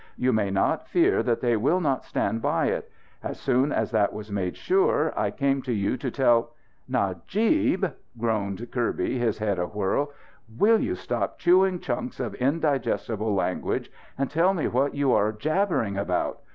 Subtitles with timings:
[0.17, 2.91] You may not fear that they will not stand by it.
[3.21, 6.53] As soon as that was made sure I came to you to tell"
[6.97, 7.85] "Najib!"
[8.17, 10.07] groaned Kirby, his head awhirl.
[10.57, 15.97] "Will you stop chewing chunks of indigestible language, and tell me what you are jabbering
[15.97, 16.39] about?